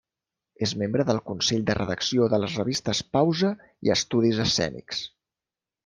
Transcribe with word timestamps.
És 0.67 0.71
membre 0.81 1.05
del 1.09 1.19
Consell 1.27 1.65
de 1.67 1.75
Redacció 1.79 2.31
de 2.35 2.41
les 2.45 2.57
revistes 2.63 3.05
Pausa 3.17 3.55
i 3.89 3.97
Estudis 3.99 4.45
Escènics. 4.49 5.05